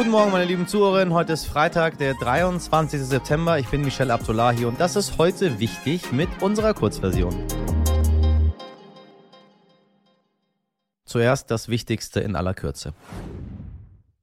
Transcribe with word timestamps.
Guten 0.00 0.12
Morgen, 0.12 0.32
meine 0.32 0.46
lieben 0.46 0.66
Zuhörerinnen. 0.66 1.12
Heute 1.12 1.34
ist 1.34 1.44
Freitag, 1.44 1.98
der 1.98 2.14
23. 2.14 3.02
September. 3.02 3.58
Ich 3.58 3.68
bin 3.68 3.82
Michelle 3.82 4.14
Abdullahi 4.14 4.64
und 4.64 4.80
das 4.80 4.96
ist 4.96 5.18
heute 5.18 5.60
wichtig 5.60 6.10
mit 6.10 6.30
unserer 6.40 6.72
Kurzversion. 6.72 7.34
Zuerst 11.04 11.50
das 11.50 11.68
Wichtigste 11.68 12.20
in 12.20 12.34
aller 12.34 12.54
Kürze. 12.54 12.94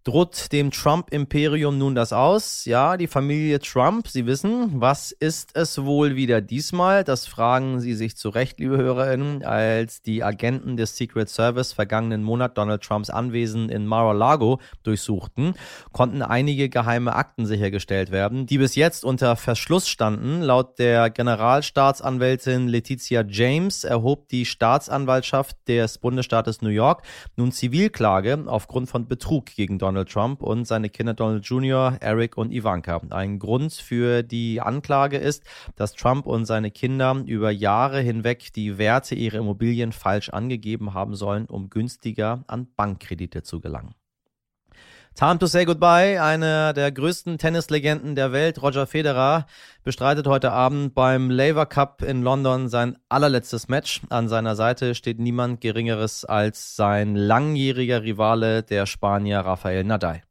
Droht 0.07 0.53
dem 0.53 0.71
Trump-Imperium 0.71 1.77
nun 1.77 1.93
das 1.93 2.13
aus? 2.13 2.63
Ja, 2.63 2.95
die 2.95 3.07
Familie 3.07 3.59
Trump, 3.59 4.07
Sie 4.07 4.25
wissen, 4.25 4.79
was 4.79 5.11
ist 5.11 5.57
es 5.57 5.83
wohl 5.83 6.15
wieder 6.15 6.39
diesmal? 6.39 7.03
Das 7.03 7.27
fragen 7.27 7.81
Sie 7.81 7.93
sich 7.93 8.15
zu 8.15 8.29
Recht, 8.29 8.57
liebe 8.61 8.77
Hörerinnen, 8.77 9.43
als 9.43 10.01
die 10.01 10.23
Agenten 10.23 10.77
des 10.77 10.95
Secret 10.95 11.27
Service 11.27 11.73
vergangenen 11.73 12.23
Monat 12.23 12.57
Donald 12.57 12.83
Trumps 12.83 13.09
Anwesen 13.09 13.67
in 13.67 13.85
Mar-a-Lago 13.85 14.62
durchsuchten, 14.84 15.55
konnten 15.91 16.21
einige 16.21 16.70
geheime 16.70 17.13
Akten 17.13 17.45
sichergestellt 17.45 18.09
werden, 18.09 18.45
die 18.45 18.59
bis 18.59 18.76
jetzt 18.76 19.03
unter 19.03 19.35
Verschluss 19.35 19.89
standen. 19.89 20.41
Laut 20.41 20.79
der 20.79 21.09
Generalstaatsanwältin 21.09 22.70
Letizia 22.70 23.26
James 23.27 23.84
erhob 23.84 24.29
die 24.29 24.45
Staatsanwaltschaft 24.45 25.57
des 25.67 25.98
Bundesstaates 25.98 26.62
New 26.62 26.70
York 26.70 27.01
nun 27.35 27.51
Zivilklage 27.51 28.45
aufgrund 28.48 28.87
von 28.87 29.09
Betrug 29.09 29.48
gegen 29.48 29.77
Donald 29.77 29.96
Donald 29.97 30.11
Trump 30.11 30.43
und 30.43 30.65
seine 30.65 30.89
Kinder 30.89 31.15
Donald 31.15 31.43
Jr., 31.43 31.97
Eric 32.01 32.37
und 32.37 32.51
Ivanka. 32.51 33.01
Ein 33.09 33.39
Grund 33.39 33.73
für 33.73 34.21
die 34.21 34.61
Anklage 34.61 35.17
ist, 35.17 35.43
dass 35.75 35.93
Trump 35.93 36.27
und 36.27 36.45
seine 36.45 36.70
Kinder 36.70 37.23
über 37.25 37.49
Jahre 37.49 37.99
hinweg 38.01 38.53
die 38.53 38.77
Werte 38.77 39.15
ihrer 39.15 39.39
Immobilien 39.39 39.91
falsch 39.91 40.29
angegeben 40.29 40.93
haben 40.93 41.15
sollen, 41.15 41.47
um 41.47 41.71
günstiger 41.71 42.43
an 42.45 42.67
Bankkredite 42.75 43.41
zu 43.41 43.59
gelangen. 43.59 43.95
Time 45.17 45.39
to 45.39 45.48
say 45.48 45.66
goodbye. 45.66 46.21
Einer 46.21 46.73
der 46.73 46.91
größten 46.91 47.40
Tennislegenden 47.40 48.13
der 48.13 48.34
Welt, 48.34 48.62
Roger 48.62 48.85
Federer, 48.85 49.48
bestreitet 49.84 50.27
heute 50.27 50.51
Abend 50.51 50.93
beim 50.93 51.32
Laver 51.32 51.65
Cup 51.65 52.04
in 52.04 52.21
London 52.21 52.70
sein 52.70 52.99
allerletztes 53.10 53.68
Match. 53.68 54.01
An 54.12 54.29
seiner 54.29 54.55
Seite 54.55 54.93
steht 54.93 55.18
niemand 55.18 55.60
Geringeres 55.60 56.23
als 56.23 56.76
sein 56.76 57.15
langjähriger 57.15 58.04
Rivale, 58.04 58.62
der 58.62 58.85
Spanier 58.85 59.40
Rafael 59.40 59.84
Nadal. 59.84 60.21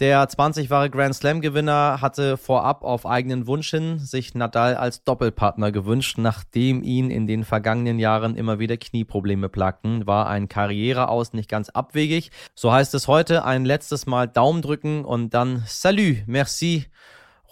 Der 0.00 0.26
20-fache 0.26 0.88
Grand 0.88 1.14
Slam-Gewinner 1.14 2.00
hatte 2.00 2.36
vorab 2.36 2.82
auf 2.82 3.04
eigenen 3.06 3.46
Wunsch 3.46 3.70
hin 3.70 3.98
sich 3.98 4.34
Nadal 4.34 4.74
als 4.74 5.04
Doppelpartner 5.04 5.70
gewünscht, 5.70 6.16
nachdem 6.18 6.82
ihn 6.82 7.10
in 7.10 7.26
den 7.26 7.44
vergangenen 7.44 7.98
Jahren 7.98 8.34
immer 8.34 8.58
wieder 8.58 8.78
Knieprobleme 8.78 9.48
plagten, 9.50 10.06
war 10.06 10.28
ein 10.28 10.48
Karriereaus 10.48 11.34
nicht 11.34 11.50
ganz 11.50 11.68
abwegig. 11.68 12.30
So 12.54 12.72
heißt 12.72 12.94
es 12.94 13.06
heute 13.06 13.44
ein 13.44 13.64
letztes 13.64 14.06
Mal 14.06 14.28
Daumen 14.28 14.62
drücken 14.62 15.04
und 15.04 15.34
dann 15.34 15.62
Salut, 15.66 16.26
merci, 16.26 16.86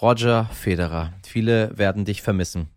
Roger 0.00 0.46
Federer. 0.46 1.12
Viele 1.22 1.76
werden 1.76 2.06
dich 2.06 2.22
vermissen. 2.22 2.70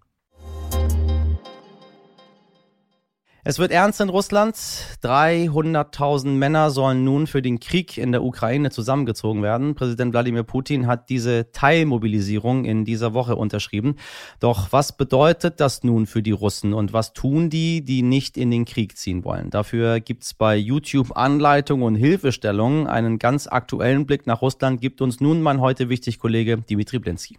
Es 3.45 3.59
wird 3.59 3.73
ernst 3.73 3.99
in 3.99 4.07
Russland. 4.07 4.55
300.000 4.55 6.29
Männer 6.29 6.71
sollen 6.71 7.03
nun 7.03 7.27
für 7.27 7.41
den 7.41 7.59
Krieg 7.59 7.97
in 7.97 8.13
der 8.13 8.23
Ukraine 8.23 8.69
zusammengezogen 8.69 9.43
werden. 9.43 9.75
Präsident 9.75 10.13
Wladimir 10.13 10.43
Putin 10.43 10.87
hat 10.87 11.09
diese 11.09 11.51
Teilmobilisierung 11.51 12.63
in 12.63 12.85
dieser 12.85 13.13
Woche 13.13 13.35
unterschrieben. 13.35 13.97
Doch 14.39 14.71
was 14.71 14.95
bedeutet 14.95 15.59
das 15.59 15.83
nun 15.83 16.05
für 16.05 16.23
die 16.23 16.31
Russen 16.31 16.73
und 16.73 16.93
was 16.93 17.11
tun 17.11 17.49
die, 17.49 17.83
die 17.83 18.01
nicht 18.01 18.37
in 18.37 18.49
den 18.49 18.63
Krieg 18.63 18.97
ziehen 18.97 19.25
wollen? 19.25 19.49
Dafür 19.49 19.99
gibt's 19.99 20.33
bei 20.33 20.55
YouTube 20.55 21.17
Anleitungen 21.17 21.85
und 21.85 21.95
Hilfestellungen. 21.95 22.87
Einen 22.87 23.19
ganz 23.19 23.47
aktuellen 23.47 24.05
Blick 24.05 24.25
nach 24.25 24.41
Russland 24.41 24.79
gibt 24.79 25.01
uns 25.01 25.19
nun 25.19 25.41
mein 25.41 25.59
heute 25.59 25.89
wichtig 25.89 26.17
Kollege 26.17 26.59
Dimitri 26.59 26.99
Blinski. 26.99 27.37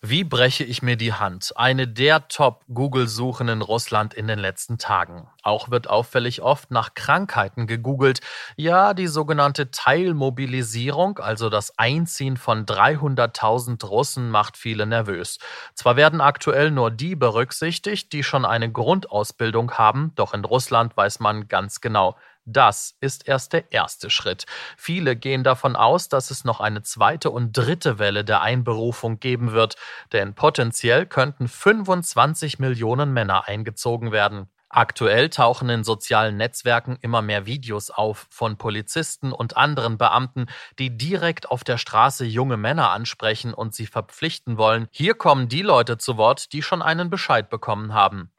Wie 0.00 0.22
breche 0.22 0.62
ich 0.62 0.80
mir 0.80 0.96
die 0.96 1.12
Hand? 1.12 1.54
Eine 1.56 1.88
der 1.88 2.28
Top-Google-Suchen 2.28 3.48
in 3.48 3.62
Russland 3.62 4.14
in 4.14 4.28
den 4.28 4.38
letzten 4.38 4.78
Tagen. 4.78 5.26
Auch 5.42 5.72
wird 5.72 5.90
auffällig 5.90 6.40
oft 6.40 6.70
nach 6.70 6.94
Krankheiten 6.94 7.66
gegoogelt. 7.66 8.20
Ja, 8.54 8.94
die 8.94 9.08
sogenannte 9.08 9.72
Teilmobilisierung, 9.72 11.18
also 11.18 11.50
das 11.50 11.76
Einziehen 11.80 12.36
von 12.36 12.64
300.000 12.64 13.84
Russen, 13.86 14.30
macht 14.30 14.56
viele 14.56 14.86
nervös. 14.86 15.38
Zwar 15.74 15.96
werden 15.96 16.20
aktuell 16.20 16.70
nur 16.70 16.92
die 16.92 17.16
berücksichtigt, 17.16 18.12
die 18.12 18.22
schon 18.22 18.44
eine 18.44 18.70
Grundausbildung 18.70 19.72
haben, 19.72 20.12
doch 20.14 20.32
in 20.32 20.44
Russland 20.44 20.96
weiß 20.96 21.18
man 21.18 21.48
ganz 21.48 21.80
genau, 21.80 22.16
das 22.48 22.96
ist 23.00 23.28
erst 23.28 23.52
der 23.52 23.72
erste 23.72 24.10
Schritt. 24.10 24.46
Viele 24.76 25.16
gehen 25.16 25.44
davon 25.44 25.76
aus, 25.76 26.08
dass 26.08 26.30
es 26.30 26.44
noch 26.44 26.60
eine 26.60 26.82
zweite 26.82 27.30
und 27.30 27.52
dritte 27.52 27.98
Welle 27.98 28.24
der 28.24 28.42
Einberufung 28.42 29.20
geben 29.20 29.52
wird, 29.52 29.76
denn 30.12 30.34
potenziell 30.34 31.06
könnten 31.06 31.48
25 31.48 32.58
Millionen 32.58 33.12
Männer 33.12 33.48
eingezogen 33.48 34.12
werden. 34.12 34.48
Aktuell 34.70 35.30
tauchen 35.30 35.70
in 35.70 35.82
sozialen 35.82 36.36
Netzwerken 36.36 36.98
immer 37.00 37.22
mehr 37.22 37.46
Videos 37.46 37.90
auf 37.90 38.26
von 38.28 38.58
Polizisten 38.58 39.32
und 39.32 39.56
anderen 39.56 39.96
Beamten, 39.96 40.46
die 40.78 40.96
direkt 40.96 41.50
auf 41.50 41.64
der 41.64 41.78
Straße 41.78 42.26
junge 42.26 42.58
Männer 42.58 42.90
ansprechen 42.90 43.54
und 43.54 43.74
sie 43.74 43.86
verpflichten 43.86 44.58
wollen. 44.58 44.88
Hier 44.90 45.14
kommen 45.14 45.48
die 45.48 45.62
Leute 45.62 45.96
zu 45.96 46.18
Wort, 46.18 46.52
die 46.52 46.62
schon 46.62 46.82
einen 46.82 47.08
Bescheid 47.08 47.48
bekommen 47.48 47.94
haben. 47.94 48.30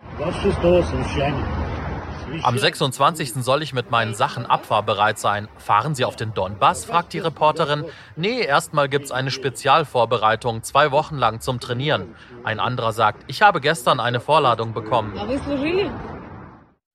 Am 2.43 2.57
26. 2.57 3.43
soll 3.43 3.61
ich 3.63 3.73
mit 3.73 3.91
meinen 3.91 4.13
Sachen 4.13 4.45
abfahrbereit 4.45 5.17
sein. 5.19 5.47
Fahren 5.57 5.95
Sie 5.95 6.05
auf 6.05 6.15
den 6.15 6.33
Donbass? 6.33 6.85
fragt 6.85 7.13
die 7.13 7.19
Reporterin. 7.19 7.85
Nee, 8.15 8.41
erstmal 8.41 8.89
gibt's 8.89 9.11
eine 9.11 9.31
Spezialvorbereitung, 9.31 10.63
zwei 10.63 10.91
Wochen 10.91 11.17
lang 11.17 11.41
zum 11.41 11.59
Trainieren. 11.59 12.15
Ein 12.43 12.59
anderer 12.59 12.93
sagt, 12.93 13.23
ich 13.27 13.41
habe 13.41 13.61
gestern 13.61 13.99
eine 13.99 14.19
Vorladung 14.19 14.73
bekommen. 14.73 15.19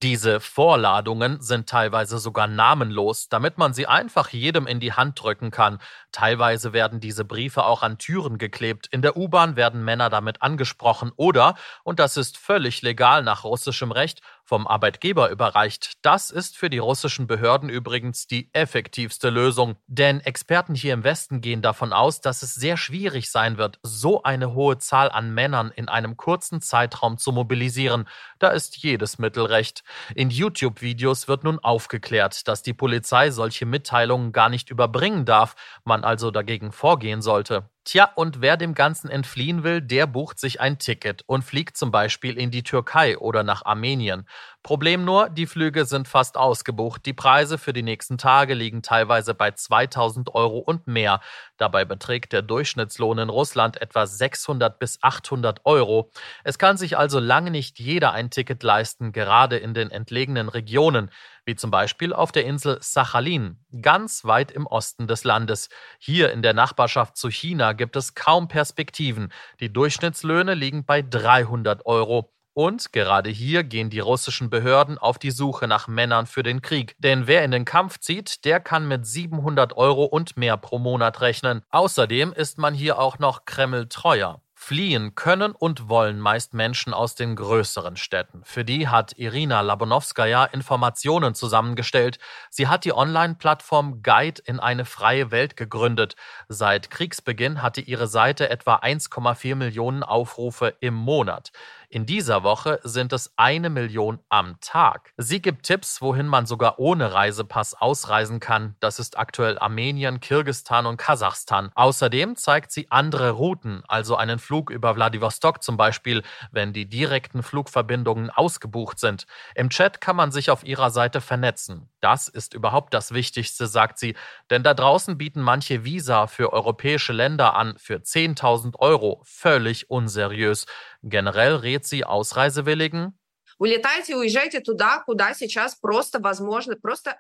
Diese 0.03 0.39
Vorladungen 0.39 1.41
sind 1.41 1.67
teilweise 1.67 2.19
sogar 2.19 2.47
namenlos, 2.47 3.29
damit 3.31 3.57
man 3.57 3.73
sie 3.73 3.87
einfach 3.87 4.29
jedem 4.29 4.67
in 4.67 4.79
die 4.79 4.93
Hand 4.93 5.23
drücken 5.23 5.51
kann. 5.51 5.79
Teilweise 6.15 6.73
werden 6.73 7.01
diese 7.01 7.25
Briefe 7.25 7.65
auch 7.65 7.83
an 7.83 7.99
Türen 7.99 8.39
geklebt. 8.39 8.87
In 8.93 9.03
der 9.03 9.17
U-Bahn 9.17 9.57
werden 9.57 9.85
Männer 9.85 10.11
damit 10.11 10.43
angesprochen 10.43 11.11
oder, 11.17 11.57
und 11.83 11.99
das 11.99 12.17
ist 12.17 12.39
völlig 12.39 12.83
legal 12.83 13.25
nach 13.25 13.43
russischem 13.43 13.91
Recht, 13.91 14.21
vom 14.45 14.67
Arbeitgeber 14.67 15.31
überreicht. 15.31 15.95
Das 16.03 16.31
ist 16.31 16.57
für 16.57 16.69
die 16.69 16.79
russischen 16.79 17.27
Behörden 17.27 17.69
übrigens 17.71 18.27
die 18.27 18.51
effektivste 18.53 19.31
Lösung. 19.31 19.77
Denn 19.87 20.21
Experten 20.21 20.75
hier 20.75 20.93
im 20.95 21.03
Westen 21.03 21.41
gehen 21.41 21.63
davon 21.63 21.93
aus, 21.93 22.21
dass 22.21 22.43
es 22.43 22.55
sehr 22.55 22.77
schwierig 22.77 23.31
sein 23.31 23.57
wird, 23.57 23.79
so 23.83 24.23
eine 24.23 24.53
hohe 24.53 24.79
Zahl 24.79 25.11
an 25.11 25.33
Männern 25.33 25.73
in 25.75 25.89
einem 25.89 26.17
kurzen 26.17 26.61
Zeitraum 26.61 27.17
zu 27.17 27.33
mobilisieren. 27.33 28.07
Da 28.39 28.49
ist 28.51 28.77
jedes 28.77 29.19
Mittel 29.19 29.47
recht. 29.47 29.83
In 30.15 30.31
YouTube-Videos 30.31 31.27
wird 31.27 31.45
nun 31.45 31.59
aufgeklärt, 31.59 32.47
dass 32.47 32.63
die 32.63 32.75
Polizei 32.75 33.31
solche 33.31 33.67
Mitteilungen 33.67 34.33
gar 34.33 34.51
nicht 34.51 34.71
überbringen 34.71 35.25
darf, 35.25 35.57
man 35.85 36.04
also 36.05 36.31
dagegen 36.31 36.73
vorgehen 36.73 37.23
sollte. 37.23 37.69
Tja, 37.87 38.11
und 38.15 38.41
wer 38.41 38.57
dem 38.57 38.73
Ganzen 38.73 39.11
entfliehen 39.11 39.63
will, 39.63 39.83
der 39.83 40.07
bucht 40.07 40.39
sich 40.39 40.59
ein 40.59 40.79
Ticket 40.79 41.23
und 41.27 41.43
fliegt 41.43 41.77
zum 41.77 41.91
Beispiel 41.91 42.39
in 42.39 42.51
die 42.51 42.63
Türkei 42.63 43.19
oder 43.19 43.43
nach 43.43 43.67
Armenien. 43.67 44.27
Problem 44.63 45.05
nur, 45.05 45.29
die 45.29 45.45
Flüge 45.45 45.85
sind 45.85 46.09
fast 46.09 46.39
ausgebucht. 46.39 47.05
Die 47.05 47.13
Preise 47.13 47.59
für 47.59 47.75
die 47.75 47.83
nächsten 47.83 48.17
Tage 48.17 48.55
liegen 48.55 48.81
teilweise 48.81 49.35
bei 49.35 49.51
2000 49.51 50.35
Euro 50.35 50.61
und 50.61 50.87
mehr. 50.87 51.21
Dabei 51.59 51.85
beträgt 51.85 52.33
der 52.33 52.41
Durchschnittslohn 52.41 53.19
in 53.19 53.29
Russland 53.29 53.79
etwa 53.83 54.07
600 54.07 54.79
bis 54.79 55.03
800 55.03 55.61
Euro. 55.67 56.11
Es 56.43 56.57
kann 56.57 56.79
sich 56.79 56.97
also 56.97 57.21
lange 57.21 57.51
nicht 57.51 57.79
jeder 57.79 58.13
ein 58.13 58.31
Ticket 58.31 58.63
leisten, 58.63 59.13
gerade 59.13 59.59
in 59.59 59.75
den 59.75 59.91
entlegenen 59.91 60.49
Regionen 60.49 61.11
wie 61.47 61.57
zum 61.57 61.71
Beispiel 61.71 62.13
auf 62.13 62.33
der 62.33 62.47
Insel 62.47 62.79
Sachalin, 62.81 63.59
ganz 63.83 64.25
weit 64.25 64.51
im 64.51 64.67
Osten 64.67 65.07
des 65.07 65.25
Landes. 65.25 65.69
Hier 65.99 66.33
in 66.33 66.43
der 66.43 66.55
Nachbarschaft 66.55 67.17
zu 67.17 67.29
China 67.29 67.74
gibt 67.75 67.97
es 67.97 68.15
kaum 68.15 68.49
Perspektiven. 68.49 69.33
Die 69.61 69.73
Durchschnittslöhne 69.73 70.55
liegen 70.55 70.85
bei 70.85 71.03
300 71.03 71.85
Euro. 71.87 72.31
Und 72.57 72.93
gerade 72.93 73.31
hier 73.31 73.65
gehen 73.65 73.91
die 73.91 73.99
russischen 73.99 74.49
Behörden 74.49 74.97
auf 74.97 75.19
die 75.19 75.33
Suche 75.33 75.67
nach 75.67 75.89
Männern 75.89 76.27
für 76.27 76.45
den 76.45 76.63
Krieg. 76.63 76.95
Denn 76.99 77.27
wer 77.27 77.45
in 77.45 77.51
den 77.51 77.65
Kampf 77.65 77.99
zieht, 77.99 78.45
der 78.45 78.61
kann 78.61 78.87
mit 78.87 79.05
700 79.07 79.77
Euro 79.77 80.05
und 80.05 80.37
mehr 80.37 80.57
pro 80.57 80.79
Monat 80.79 81.21
rechnen. 81.21 81.63
Außerdem 81.71 82.33
ist 82.33 82.59
man 82.59 82.73
hier 82.73 83.01
auch 83.01 83.19
noch 83.19 83.45
Kreml 83.45 83.89
treuer. 83.89 84.44
Fliehen 84.65 85.15
können 85.15 85.53
und 85.53 85.91
wollen 85.91 86.19
meist 86.19 86.55
Menschen 86.55 86.95
aus 86.95 87.15
den 87.15 87.37
größeren 87.37 87.99
Städten. 87.99 88.41
Für 88.45 88.65
die 88.65 88.89
hat 88.89 89.13
Irina 89.19 89.61
Labonowskaja 89.61 90.47
Informationen 90.47 91.35
zusammengestellt. 91.35 92.19
Sie 92.49 92.67
hat 92.67 92.87
die 92.87 92.95
Online-Plattform 92.95 94.03
Guide 94.03 94.41
in 94.47 94.61
eine 94.61 94.87
freie 94.87 95.31
Welt 95.31 95.59
gegründet. 95.59 96.17
Seit 96.49 96.89
Kriegsbeginn 96.89 97.61
hatte 97.61 97.83
ihre 97.83 98.07
Seite 98.07 98.49
etwa 98.49 98.77
1,4 98.77 99.55
Millionen 99.55 100.03
Aufrufe 100.03 100.75
im 100.81 100.95
Monat. 100.95 101.53
In 101.95 102.07
dieser 102.07 102.43
Woche 102.43 102.81
sind 102.83 103.13
es 103.13 103.33
eine 103.37 103.71
Million 103.71 104.19
am 104.29 104.57
Tag. 104.61 105.13
Sie 105.17 105.41
gibt 105.41 105.65
Tipps, 105.65 106.03
wohin 106.03 106.27
man 106.27 106.45
sogar 106.45 106.81
ohne 106.81 107.13
Reisepass 107.13 107.75
ausreisen 107.75 108.41
kann. 108.41 108.75
Das 108.81 108.99
ist 108.99 109.17
aktuell 109.17 109.61
Armenien, 109.61 110.19
Kirgistan 110.19 110.87
und 110.87 110.97
Kasachstan. 110.97 111.71
Außerdem 111.77 112.35
zeigt 112.35 112.73
sie 112.73 112.91
andere 112.91 113.31
Routen, 113.31 113.85
also 113.87 114.17
einen 114.17 114.41
Flug 114.41 114.71
über 114.71 114.97
Wladiwostok 114.97 115.63
zum 115.63 115.77
Beispiel, 115.77 116.25
wenn 116.51 116.73
die 116.73 116.89
direkten 116.89 117.45
Flugverbindungen 117.45 118.29
ausgebucht 118.29 118.99
sind. 118.99 119.27
Im 119.55 119.71
Chat 119.71 120.01
kann 120.01 120.17
man 120.17 120.33
sich 120.33 120.51
auf 120.51 120.65
ihrer 120.65 120.91
Seite 120.91 121.21
vernetzen. 121.21 121.89
Das 122.01 122.27
ist 122.27 122.55
überhaupt 122.55 122.93
das 122.93 123.15
Wichtigste, 123.15 123.69
sagt 123.69 124.01
sie, 124.01 124.17
denn 124.51 124.65
da 124.65 124.75
draußen 124.75 125.17
bieten 125.17 125.43
manche 125.43 125.85
Visa 125.85 126.27
für 126.27 126.53
europäische 126.53 127.13
Länder 127.13 127.55
an 127.55 127.77
für 127.79 127.99
10.000 127.99 128.81
Euro. 128.81 129.23
Völlig 129.25 129.91
unseriös. 129.91 130.67
Generell 131.07 131.57
rät 131.57 131.85
sie 131.87 132.07
Ausreisewilligen, 132.07 133.19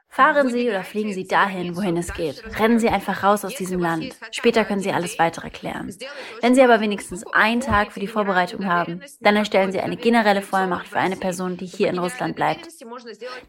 Fahren 0.08 0.50
Sie 0.50 0.68
oder 0.68 0.82
fliegen 0.82 1.12
Sie 1.12 1.26
dahin, 1.26 1.76
wohin 1.76 1.96
es 1.96 2.12
geht. 2.12 2.42
Rennen 2.58 2.78
Sie 2.78 2.88
einfach 2.88 3.22
raus 3.22 3.44
aus 3.44 3.54
diesem 3.54 3.80
Land. 3.80 4.16
Später 4.30 4.64
können 4.64 4.80
Sie 4.80 4.92
alles 4.92 5.18
weitere 5.18 5.50
klären. 5.50 5.94
Wenn 6.40 6.54
Sie 6.54 6.62
aber 6.62 6.80
wenigstens 6.80 7.24
einen 7.32 7.60
Tag 7.60 7.92
für 7.92 8.00
die 8.00 8.06
Vorbereitung 8.06 8.66
haben, 8.66 9.00
dann 9.20 9.36
erstellen 9.36 9.72
Sie 9.72 9.80
eine 9.80 9.96
generelle 9.96 10.42
Vollmacht 10.42 10.88
für 10.88 10.98
eine 10.98 11.16
Person, 11.16 11.56
die 11.56 11.66
hier 11.66 11.88
in 11.88 11.98
Russland 11.98 12.36
bleibt. 12.36 12.68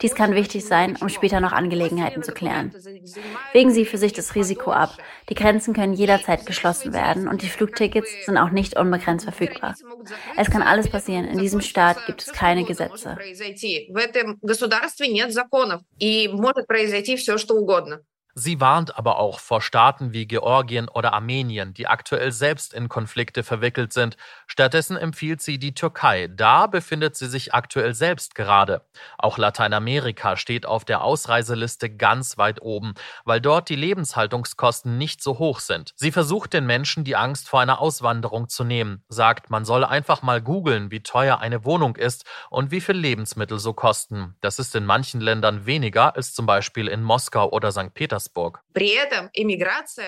Dies 0.01 0.15
kann 0.15 0.35
wichtig 0.35 0.65
sein, 0.65 0.95
um 1.01 1.09
später 1.09 1.39
noch 1.39 1.53
Angelegenheiten 1.53 2.23
zu 2.23 2.31
klären. 2.33 2.73
Wägen 3.53 3.71
Sie 3.71 3.85
für 3.85 3.97
sich 3.97 4.13
das 4.13 4.35
Risiko 4.35 4.71
ab. 4.71 4.97
Die 5.29 5.35
Grenzen 5.35 5.73
können 5.73 5.93
jederzeit 5.93 6.45
geschlossen 6.45 6.93
werden 6.93 7.27
und 7.27 7.41
die 7.41 7.49
Flugtickets 7.49 8.25
sind 8.25 8.37
auch 8.37 8.51
nicht 8.51 8.77
unbegrenzt 8.77 9.25
verfügbar. 9.25 9.75
Es 10.37 10.49
kann 10.49 10.61
alles 10.61 10.89
passieren. 10.89 11.25
In 11.25 11.39
diesem 11.39 11.61
Staat 11.61 12.05
gibt 12.05 12.21
es 12.21 12.31
keine 12.31 12.63
обязаться. 12.83 13.09
Может 13.09 13.19
произойти. 13.19 13.87
В 13.89 13.97
этом 13.97 14.37
государстве 14.41 15.07
нет 15.07 15.33
законов, 15.33 15.81
и 15.99 16.27
может 16.31 16.67
произойти 16.67 17.15
все, 17.15 17.37
что 17.37 17.55
угодно. 17.55 18.01
Sie 18.37 18.59
warnt 18.59 18.97
aber 18.97 19.17
auch 19.17 19.39
vor 19.39 19.61
Staaten 19.61 20.11
wie 20.11 20.25
Georgien 20.27 20.89
oder 20.89 21.13
Armenien, 21.13 21.73
die 21.73 21.87
aktuell 21.87 22.33
selbst 22.33 22.73
in 22.73 22.89
Konflikte 22.89 23.43
verwickelt 23.43 23.93
sind. 23.93 24.17
Stattdessen 24.45 24.97
empfiehlt 24.97 25.41
sie 25.41 25.57
die 25.57 25.73
Türkei. 25.73 26.27
Da 26.27 26.67
befindet 26.67 27.15
sie 27.15 27.27
sich 27.27 27.53
aktuell 27.53 27.93
selbst 27.93 28.35
gerade. 28.35 28.81
Auch 29.17 29.37
Lateinamerika 29.37 30.35
steht 30.35 30.65
auf 30.65 30.83
der 30.83 31.01
Ausreiseliste 31.01 31.89
ganz 31.89 32.37
weit 32.37 32.61
oben, 32.61 32.95
weil 33.23 33.39
dort 33.39 33.69
die 33.69 33.77
Lebenshaltungskosten 33.77 34.97
nicht 34.97 35.23
so 35.23 35.39
hoch 35.39 35.61
sind. 35.61 35.93
Sie 35.95 36.11
versucht 36.11 36.51
den 36.51 36.65
Menschen 36.65 37.05
die 37.05 37.15
Angst 37.15 37.47
vor 37.47 37.61
einer 37.61 37.79
Auswanderung 37.79 38.49
zu 38.49 38.65
nehmen, 38.65 39.01
sagt, 39.07 39.49
man 39.49 39.63
solle 39.63 39.87
einfach 39.87 40.23
mal 40.23 40.41
googeln, 40.41 40.91
wie 40.91 40.99
teuer 41.01 41.39
eine 41.39 41.63
Wohnung 41.63 41.95
ist 41.95 42.25
und 42.49 42.69
wie 42.69 42.81
viel 42.81 42.97
Lebensmittel 42.97 43.59
so 43.59 43.71
kosten. 43.71 44.35
Das 44.41 44.59
ist 44.59 44.75
in 44.75 44.85
manchen 44.85 45.21
Ländern 45.21 45.65
weniger 45.65 46.17
als 46.17 46.33
zum 46.33 46.45
Beispiel 46.45 46.89
in 46.89 47.01
Moskau 47.01 47.49
oder 47.49 47.71
St. 47.71 47.93
Petersburg. 47.93 48.24
Petersburg. 48.25 48.61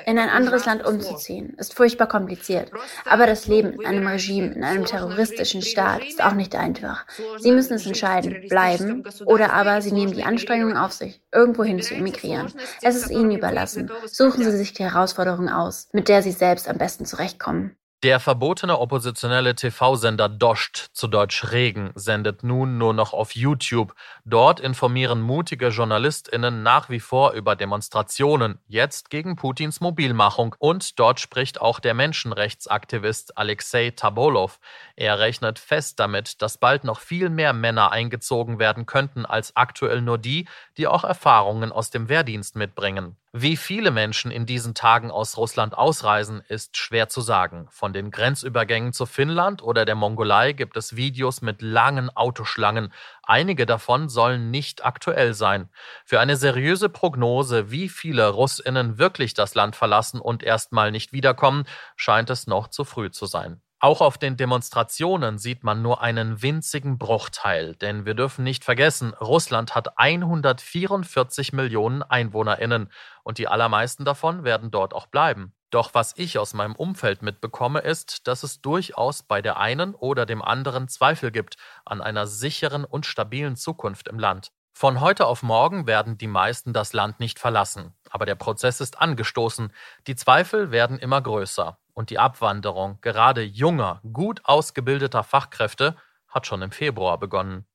In 0.05 0.19
ein 0.19 0.29
anderes 0.29 0.65
Land 0.65 0.85
umzuziehen, 0.85 1.55
ist 1.57 1.73
furchtbar 1.73 2.07
kompliziert. 2.07 2.71
Aber 3.05 3.25
das 3.25 3.47
Leben 3.47 3.73
in 3.73 3.85
einem 3.85 4.07
Regime, 4.07 4.53
in 4.53 4.63
einem 4.63 4.85
terroristischen 4.85 5.61
Staat 5.61 6.03
ist 6.03 6.23
auch 6.23 6.33
nicht 6.33 6.55
einfach. 6.55 7.05
Sie 7.37 7.51
müssen 7.51 7.73
es 7.73 7.85
entscheiden, 7.85 8.47
bleiben 8.49 9.03
oder 9.25 9.53
aber 9.53 9.81
Sie 9.81 9.91
nehmen 9.91 10.13
die 10.13 10.23
Anstrengungen 10.23 10.77
auf 10.77 10.91
sich, 10.91 11.21
irgendwohin 11.31 11.81
zu 11.81 11.93
emigrieren. 11.93 12.53
Es 12.81 12.95
ist 12.95 13.09
Ihnen 13.09 13.31
überlassen. 13.31 13.91
Suchen 14.05 14.43
Sie 14.43 14.57
sich 14.57 14.73
die 14.73 14.83
Herausforderung 14.83 15.49
aus, 15.49 15.89
mit 15.93 16.09
der 16.09 16.21
Sie 16.23 16.31
selbst 16.31 16.67
am 16.67 16.77
besten 16.77 17.05
zurechtkommen. 17.05 17.77
Der 18.03 18.19
verbotene 18.19 18.77
oppositionelle 18.77 19.55
TV-Sender 19.55 20.29
Dost, 20.29 20.91
zu 20.93 21.07
Deutsch 21.07 21.51
Regen, 21.51 21.89
sendet 21.95 22.43
nun 22.43 22.77
nur 22.77 22.93
noch 22.93 23.11
auf 23.11 23.33
YouTube. 23.33 23.95
Dort 24.23 24.59
informieren 24.59 25.19
mutige 25.19 25.69
JournalistInnen 25.69 26.61
nach 26.61 26.91
wie 26.91 26.99
vor 26.99 27.31
über 27.31 27.55
Demonstrationen, 27.55 28.59
jetzt 28.67 29.09
gegen 29.09 29.35
Putins 29.35 29.81
Mobilmachung. 29.81 30.55
Und 30.59 30.99
dort 30.99 31.19
spricht 31.19 31.59
auch 31.59 31.79
der 31.79 31.95
Menschenrechtsaktivist 31.95 33.35
Alexei 33.35 33.89
Tabolov. 33.89 34.59
Er 34.95 35.17
rechnet 35.17 35.57
fest 35.57 35.99
damit, 35.99 36.43
dass 36.43 36.59
bald 36.59 36.83
noch 36.83 36.99
viel 36.99 37.31
mehr 37.31 37.53
Männer 37.53 37.91
eingezogen 37.91 38.59
werden 38.59 38.85
könnten 38.85 39.25
als 39.25 39.55
aktuell 39.55 40.03
nur 40.03 40.19
die, 40.19 40.47
die 40.77 40.85
auch 40.85 41.03
Erfahrungen 41.03 41.71
aus 41.71 41.89
dem 41.89 42.09
Wehrdienst 42.09 42.57
mitbringen. 42.57 43.17
Wie 43.33 43.55
viele 43.57 43.91
Menschen 43.91 44.31
in 44.31 44.45
diesen 44.45 44.73
Tagen 44.73 45.11
aus 45.11 45.37
Russland 45.37 45.77
ausreisen, 45.77 46.41
ist 46.47 46.75
schwer 46.77 47.07
zu 47.09 47.21
sagen. 47.21 47.67
Von 47.71 47.93
den 47.93 48.09
Grenzübergängen 48.11 48.93
zu 48.93 49.05
Finnland 49.05 49.61
oder 49.61 49.85
der 49.85 49.95
Mongolei 49.95 50.53
gibt 50.53 50.75
es 50.77 50.95
Videos 50.95 51.41
mit 51.41 51.61
langen 51.61 52.09
Autoschlangen. 52.09 52.91
Einige 53.23 53.65
davon 53.65 54.09
sollen 54.09 54.49
nicht 54.51 54.85
aktuell 54.85 55.33
sein. 55.33 55.69
Für 56.05 56.19
eine 56.19 56.35
seriöse 56.37 56.89
Prognose, 56.89 57.69
wie 57.71 57.89
viele 57.89 58.27
Russinnen 58.29 58.97
wirklich 58.97 59.33
das 59.33 59.55
Land 59.55 59.75
verlassen 59.75 60.19
und 60.21 60.41
erstmal 60.43 60.91
nicht 60.91 61.13
wiederkommen, 61.13 61.65
scheint 61.95 62.29
es 62.29 62.47
noch 62.47 62.69
zu 62.69 62.85
früh 62.85 63.11
zu 63.11 63.25
sein. 63.25 63.61
Auch 63.79 64.01
auf 64.01 64.17
den 64.17 64.37
Demonstrationen 64.37 65.37
sieht 65.37 65.63
man 65.63 65.83
nur 65.83 66.01
einen 66.01 66.41
winzigen 66.41 66.97
Bruchteil, 66.97 67.75
denn 67.75 68.07
wir 68.07 68.15
dürfen 68.15 68.43
nicht 68.43 68.63
vergessen, 68.63 69.13
Russland 69.13 69.75
hat 69.75 69.99
144 69.99 71.53
Millionen 71.53 72.01
Einwohnerinnen 72.01 72.91
und 73.23 73.37
die 73.37 73.47
allermeisten 73.47 74.03
davon 74.03 74.43
werden 74.43 74.71
dort 74.71 74.95
auch 74.95 75.05
bleiben. 75.05 75.53
Doch 75.69 75.93
was 75.93 76.13
ich 76.17 76.39
aus 76.39 76.55
meinem 76.55 76.75
Umfeld 76.75 77.21
mitbekomme, 77.21 77.81
ist, 77.81 78.27
dass 78.27 78.41
es 78.41 78.61
durchaus 78.61 79.21
bei 79.21 79.43
der 79.43 79.57
einen 79.57 79.93
oder 79.93 80.25
dem 80.25 80.41
anderen 80.41 80.87
Zweifel 80.87 81.29
gibt 81.29 81.57
an 81.85 82.01
einer 82.01 82.25
sicheren 82.25 82.83
und 82.83 83.05
stabilen 83.05 83.55
Zukunft 83.55 84.07
im 84.07 84.17
Land. 84.17 84.51
Von 84.73 85.01
heute 85.01 85.27
auf 85.27 85.43
morgen 85.43 85.85
werden 85.85 86.17
die 86.17 86.27
meisten 86.27 86.73
das 86.73 86.93
Land 86.93 87.19
nicht 87.19 87.37
verlassen, 87.37 87.93
aber 88.09 88.25
der 88.25 88.35
Prozess 88.35 88.81
ist 88.81 88.99
angestoßen, 88.99 89.71
die 90.07 90.15
Zweifel 90.15 90.71
werden 90.71 90.97
immer 90.97 91.21
größer 91.21 91.77
und 91.97 92.11
die 92.11 92.19
Abwanderung 92.19 92.99
gerade 93.01 93.41
junger, 93.41 94.01
gut 94.13 94.41
ausgebildeter 94.43 95.23
Fachkräfte 95.23 95.95
hat 96.27 96.45
schon 96.45 96.61
im 96.61 96.69
Februar 96.69 97.17
begonnen. 97.17 97.65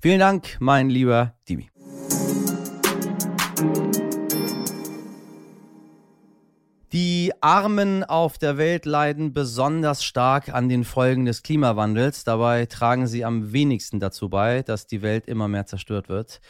Vielen 0.00 0.18
Dank, 0.18 0.56
mein 0.58 0.90
lieber 0.90 1.34
Dimi. 1.48 1.70
Die 6.92 7.32
Armen 7.40 8.02
auf 8.02 8.36
der 8.38 8.58
Welt 8.58 8.84
leiden 8.84 9.32
besonders 9.32 10.02
stark 10.02 10.48
an 10.48 10.68
den 10.68 10.82
Folgen 10.82 11.24
des 11.26 11.44
Klimawandels. 11.44 12.24
Dabei 12.24 12.66
tragen 12.66 13.06
sie 13.06 13.24
am 13.24 13.52
wenigsten 13.52 14.00
dazu 14.00 14.28
bei, 14.28 14.62
dass 14.62 14.88
die 14.88 15.02
Welt 15.02 15.28
immer 15.28 15.46
mehr 15.46 15.66
zerstört 15.66 16.08
wird. 16.08 16.40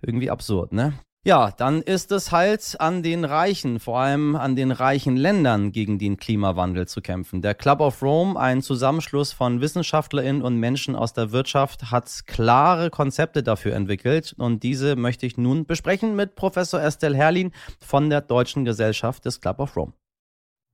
Irgendwie 0.00 0.30
absurd, 0.30 0.72
ne? 0.72 0.92
Ja, 1.28 1.50
dann 1.50 1.82
ist 1.82 2.10
es 2.10 2.32
halt 2.32 2.76
an 2.78 3.02
den 3.02 3.26
Reichen, 3.26 3.80
vor 3.80 3.98
allem 3.98 4.34
an 4.34 4.56
den 4.56 4.70
reichen 4.70 5.14
Ländern 5.14 5.72
gegen 5.72 5.98
den 5.98 6.16
Klimawandel 6.16 6.88
zu 6.88 7.02
kämpfen. 7.02 7.42
Der 7.42 7.54
Club 7.54 7.80
of 7.80 8.00
Rome, 8.00 8.40
ein 8.40 8.62
Zusammenschluss 8.62 9.34
von 9.34 9.60
Wissenschaftlerinnen 9.60 10.40
und 10.40 10.56
Menschen 10.56 10.96
aus 10.96 11.12
der 11.12 11.30
Wirtschaft, 11.30 11.90
hat 11.90 12.10
klare 12.26 12.88
Konzepte 12.88 13.42
dafür 13.42 13.74
entwickelt 13.74 14.34
und 14.38 14.62
diese 14.62 14.96
möchte 14.96 15.26
ich 15.26 15.36
nun 15.36 15.66
besprechen 15.66 16.16
mit 16.16 16.34
Professor 16.34 16.80
Estelle 16.80 17.18
Herrlin 17.18 17.52
von 17.78 18.08
der 18.08 18.22
Deutschen 18.22 18.64
Gesellschaft 18.64 19.26
des 19.26 19.42
Club 19.42 19.58
of 19.58 19.76
Rome. 19.76 19.92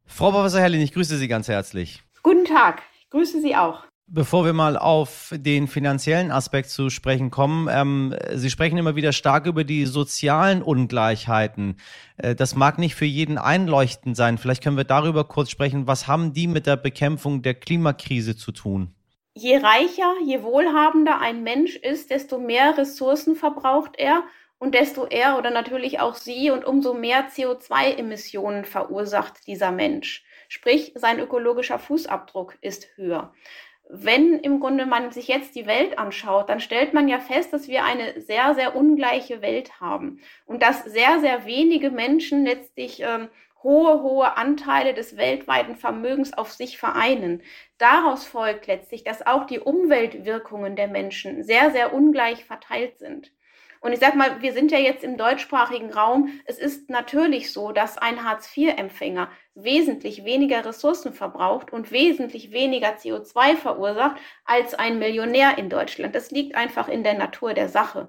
Frau 0.07 0.31
Professor 0.31 0.61
Herrlin, 0.61 0.83
ich 0.83 0.93
grüße 0.93 1.17
Sie 1.17 1.27
ganz 1.27 1.49
herzlich. 1.49 2.05
Guten 2.23 2.45
Tag, 2.45 2.83
ich 3.01 3.11
grüße 3.11 3.41
Sie 3.41 3.57
auch. 3.57 3.83
Bevor 4.07 4.45
wir 4.45 4.53
mal 4.53 4.77
auf 4.77 5.33
den 5.35 5.67
finanziellen 5.67 6.31
Aspekt 6.31 6.69
zu 6.69 6.91
sprechen 6.91 7.31
kommen, 7.31 7.71
ähm, 7.73 8.15
Sie 8.35 8.51
sprechen 8.51 8.77
immer 8.77 8.97
wieder 8.97 9.13
stark 9.13 9.47
über 9.47 9.65
die 9.65 9.87
sozialen 9.87 10.63
Ungleichheiten. 10.63 11.79
Äh, 12.19 12.35
das 12.35 12.55
mag 12.55 12.79
nicht 12.79 12.97
für 12.97 13.07
jeden 13.07 13.39
einleuchtend 13.39 14.15
sein. 14.15 14.37
Vielleicht 14.37 14.63
können 14.63 14.77
wir 14.77 14.85
darüber 14.85 15.25
kurz 15.25 15.49
sprechen. 15.49 15.87
Was 15.87 16.07
haben 16.07 16.35
die 16.35 16.49
mit 16.49 16.67
der 16.67 16.77
Bekämpfung 16.77 17.41
der 17.41 17.55
Klimakrise 17.55 18.37
zu 18.37 18.53
tun? 18.53 18.95
Je 19.33 19.57
reicher, 19.57 20.13
je 20.27 20.43
wohlhabender 20.43 21.19
ein 21.21 21.43
Mensch 21.43 21.75
ist, 21.75 22.11
desto 22.11 22.39
mehr 22.39 22.77
Ressourcen 22.77 23.37
verbraucht 23.37 23.93
er 23.97 24.23
und 24.59 24.75
desto 24.75 25.07
er 25.07 25.39
oder 25.39 25.51
natürlich 25.51 26.01
auch 26.01 26.15
sie 26.15 26.51
und 26.51 26.67
umso 26.67 26.93
mehr 26.93 27.31
CO2-Emissionen 27.31 28.67
verursacht 28.67 29.47
dieser 29.47 29.73
Mensch. 29.73 30.25
Sprich, 30.51 30.93
sein 30.95 31.19
ökologischer 31.19 31.79
Fußabdruck 31.79 32.59
ist 32.61 32.87
höher 32.97 33.33
wenn 33.89 34.39
im 34.39 34.61
Grunde 34.61 34.87
man 34.87 35.11
sich 35.11 35.29
jetzt 35.29 35.55
die 35.55 35.67
Welt 35.67 35.99
anschaut, 35.99 36.49
dann 36.49 36.61
stellt 36.61 36.95
man 36.95 37.09
ja 37.09 37.19
fest, 37.21 37.53
dass 37.53 37.69
wir 37.69 37.85
eine 37.85 38.21
sehr, 38.21 38.55
sehr 38.55 38.75
ungleiche 38.75 39.43
Welt 39.43 39.81
haben 39.81 40.21
und 40.47 40.63
dass 40.63 40.85
sehr, 40.85 41.21
sehr 41.21 41.45
wenige 41.45 41.91
Menschen 41.91 42.45
letztlich 42.45 43.01
ähm, 43.01 43.29
hohe, 43.63 44.03
hohe 44.03 44.37
Anteile 44.37 44.95
des 44.95 45.17
weltweiten 45.17 45.77
Vermögens 45.77 46.33
auf 46.33 46.53
sich 46.53 46.79
vereinen. 46.79 47.43
Daraus 47.79 48.25
folgt 48.25 48.67
letztlich, 48.67 49.05
dass 49.05 49.27
auch 49.27 49.47
die 49.47 49.59
Umweltwirkungen 49.59 50.77
der 50.77 50.89
Menschen 50.89 51.43
sehr, 51.43 51.71
sehr 51.71 51.93
ungleich 51.93 52.45
verteilt 52.45 52.99
sind. 52.99 53.33
Und 53.85 53.93
ich 53.93 54.01
sage 54.01 54.17
mal, 54.17 54.41
wir 54.41 54.55
sind 54.55 54.73
ja 54.73 54.79
jetzt 54.79 55.05
im 55.05 55.19
deutschsprachigen 55.19 55.93
Raum. 55.93 56.41
Es 56.47 56.59
ist 56.59 56.89
natürlich 56.89 57.53
so, 57.53 57.71
dass 57.71 57.99
ein 57.99 58.25
Hartz-IV-Empfänger 58.25 59.29
wesentlich 59.55 60.25
weniger 60.25 60.65
Ressourcen 60.65 61.13
verbraucht 61.13 61.71
und 61.71 61.93
wesentlich 61.93 62.51
weniger 62.51 62.97
CO2 62.97 63.57
verursacht 63.57 64.17
als 64.47 64.73
ein 64.73 64.99
Millionär 64.99 65.59
in 65.59 65.69
Deutschland. 65.69 66.15
Das 66.15 66.31
liegt 66.31 66.55
einfach 66.55 66.89
in 66.89 67.05
der 67.05 67.13
Natur 67.13 67.53
der 67.53 67.69
Sache. 67.69 68.09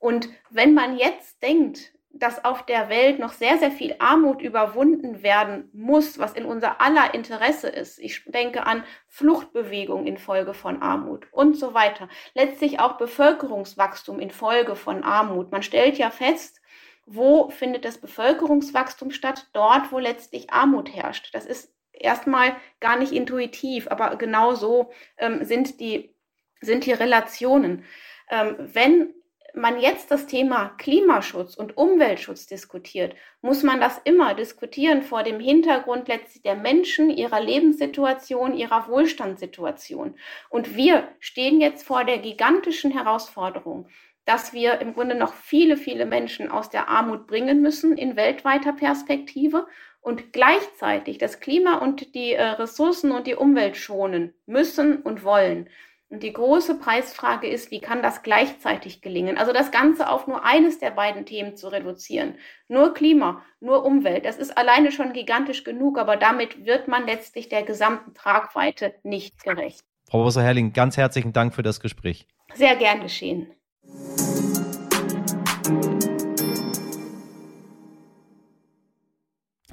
Und 0.00 0.30
wenn 0.50 0.74
man 0.74 0.96
jetzt 0.96 1.40
denkt, 1.44 1.93
dass 2.16 2.44
auf 2.44 2.64
der 2.64 2.88
Welt 2.88 3.18
noch 3.18 3.32
sehr, 3.32 3.58
sehr 3.58 3.70
viel 3.70 3.96
Armut 3.98 4.40
überwunden 4.40 5.22
werden 5.22 5.68
muss, 5.72 6.18
was 6.18 6.32
in 6.32 6.44
unser 6.44 6.80
aller 6.80 7.12
Interesse 7.12 7.68
ist. 7.68 7.98
Ich 7.98 8.24
denke 8.26 8.66
an 8.66 8.84
Fluchtbewegung 9.08 10.06
infolge 10.06 10.54
von 10.54 10.80
Armut 10.80 11.26
und 11.32 11.56
so 11.56 11.74
weiter. 11.74 12.08
Letztlich 12.34 12.78
auch 12.78 12.96
Bevölkerungswachstum 12.98 14.20
infolge 14.20 14.76
von 14.76 15.02
Armut. 15.02 15.50
Man 15.50 15.62
stellt 15.62 15.98
ja 15.98 16.10
fest, 16.10 16.60
wo 17.06 17.50
findet 17.50 17.84
das 17.84 17.98
Bevölkerungswachstum 17.98 19.10
statt? 19.10 19.48
Dort, 19.52 19.92
wo 19.92 19.98
letztlich 19.98 20.52
Armut 20.52 20.94
herrscht. 20.94 21.34
Das 21.34 21.46
ist 21.46 21.74
erstmal 21.92 22.56
gar 22.80 22.96
nicht 22.96 23.12
intuitiv, 23.12 23.88
aber 23.90 24.16
genau 24.16 24.54
so 24.54 24.90
ähm, 25.18 25.44
sind, 25.44 25.80
die, 25.80 26.14
sind 26.60 26.86
die 26.86 26.92
Relationen. 26.92 27.84
Ähm, 28.30 28.56
wenn 28.58 29.14
man 29.56 29.80
jetzt 29.80 30.10
das 30.10 30.26
Thema 30.26 30.70
Klimaschutz 30.78 31.54
und 31.54 31.76
Umweltschutz 31.76 32.46
diskutiert, 32.46 33.14
muss 33.40 33.62
man 33.62 33.80
das 33.80 34.00
immer 34.04 34.34
diskutieren 34.34 35.02
vor 35.02 35.22
dem 35.22 35.40
Hintergrund 35.40 36.08
letztlich 36.08 36.42
der 36.42 36.56
Menschen, 36.56 37.10
ihrer 37.10 37.40
Lebenssituation, 37.40 38.54
ihrer 38.54 38.88
Wohlstandssituation. 38.88 40.16
Und 40.48 40.76
wir 40.76 41.08
stehen 41.20 41.60
jetzt 41.60 41.86
vor 41.86 42.04
der 42.04 42.18
gigantischen 42.18 42.90
Herausforderung, 42.90 43.88
dass 44.24 44.52
wir 44.52 44.80
im 44.80 44.94
Grunde 44.94 45.14
noch 45.14 45.34
viele, 45.34 45.76
viele 45.76 46.06
Menschen 46.06 46.50
aus 46.50 46.70
der 46.70 46.88
Armut 46.88 47.26
bringen 47.26 47.60
müssen 47.60 47.96
in 47.96 48.16
weltweiter 48.16 48.72
Perspektive 48.72 49.66
und 50.00 50.32
gleichzeitig 50.32 51.18
das 51.18 51.40
Klima 51.40 51.78
und 51.78 52.14
die 52.14 52.32
äh, 52.32 52.42
Ressourcen 52.42 53.12
und 53.12 53.26
die 53.26 53.34
Umwelt 53.34 53.76
schonen 53.76 54.34
müssen 54.46 54.96
und 55.02 55.24
wollen. 55.24 55.68
Und 56.10 56.22
die 56.22 56.32
große 56.32 56.78
Preisfrage 56.78 57.48
ist, 57.48 57.70
wie 57.70 57.80
kann 57.80 58.02
das 58.02 58.22
gleichzeitig 58.22 59.00
gelingen? 59.00 59.38
Also 59.38 59.52
das 59.52 59.70
Ganze 59.70 60.08
auf 60.08 60.26
nur 60.26 60.44
eines 60.44 60.78
der 60.78 60.90
beiden 60.90 61.26
Themen 61.26 61.56
zu 61.56 61.68
reduzieren. 61.68 62.36
Nur 62.68 62.94
Klima, 62.94 63.42
nur 63.60 63.84
Umwelt. 63.84 64.24
Das 64.24 64.36
ist 64.36 64.56
alleine 64.56 64.92
schon 64.92 65.12
gigantisch 65.12 65.64
genug, 65.64 65.98
aber 65.98 66.16
damit 66.16 66.66
wird 66.66 66.88
man 66.88 67.06
letztlich 67.06 67.48
der 67.48 67.62
gesamten 67.62 68.14
Tragweite 68.14 68.94
nicht 69.02 69.42
gerecht. 69.42 69.84
Frau 70.08 70.18
Professor 70.18 70.42
Herrling, 70.42 70.72
ganz 70.72 70.96
herzlichen 70.96 71.32
Dank 71.32 71.54
für 71.54 71.62
das 71.62 71.80
Gespräch. 71.80 72.28
Sehr 72.54 72.76
gern 72.76 73.00
geschehen. 73.00 73.50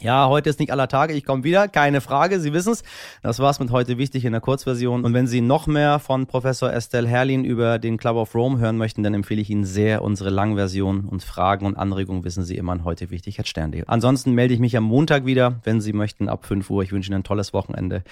Ja, 0.01 0.27
heute 0.29 0.49
ist 0.49 0.59
nicht 0.59 0.71
aller 0.71 0.87
Tage. 0.87 1.13
Ich 1.13 1.25
komme 1.25 1.43
wieder, 1.43 1.67
keine 1.67 2.01
Frage. 2.01 2.39
Sie 2.39 2.53
wissen 2.53 2.73
es. 2.73 2.83
Das 3.21 3.37
war's 3.37 3.59
mit 3.59 3.69
heute 3.69 3.99
wichtig 3.99 4.25
in 4.25 4.31
der 4.31 4.41
Kurzversion. 4.41 5.05
Und 5.05 5.13
wenn 5.13 5.27
Sie 5.27 5.41
noch 5.41 5.67
mehr 5.67 5.99
von 5.99 6.25
Professor 6.25 6.73
Estelle 6.73 7.07
Herlin 7.07 7.45
über 7.45 7.77
den 7.77 7.97
Club 7.97 8.15
of 8.15 8.33
Rome 8.33 8.57
hören 8.57 8.77
möchten, 8.77 9.03
dann 9.03 9.13
empfehle 9.13 9.41
ich 9.41 9.51
Ihnen 9.51 9.63
sehr 9.63 10.01
unsere 10.01 10.31
Langversion 10.31 11.05
und 11.05 11.23
Fragen 11.23 11.67
und 11.67 11.77
Anregungen 11.77 12.23
wissen 12.23 12.43
Sie 12.43 12.57
immer 12.57 12.71
an 12.71 12.83
heute 12.83 13.11
wichtig 13.11 13.39
at 13.39 13.47
Stern.de. 13.47 13.83
Ansonsten 13.85 14.31
melde 14.33 14.55
ich 14.55 14.59
mich 14.59 14.75
am 14.75 14.85
Montag 14.85 15.27
wieder, 15.27 15.59
wenn 15.65 15.81
Sie 15.81 15.93
möchten, 15.93 16.29
ab 16.29 16.45
5 16.47 16.67
Uhr. 16.71 16.81
Ich 16.81 16.91
wünsche 16.91 17.11
Ihnen 17.11 17.19
ein 17.19 17.23
tolles 17.23 17.53
Wochenende. 17.53 18.03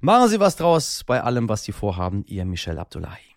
Machen 0.00 0.28
Sie 0.28 0.40
was 0.40 0.56
draus 0.56 1.04
bei 1.06 1.22
allem, 1.22 1.48
was 1.48 1.62
Sie 1.62 1.72
vorhaben. 1.72 2.24
Ihr 2.26 2.44
Michel 2.44 2.76
Abdullahi. 2.76 3.29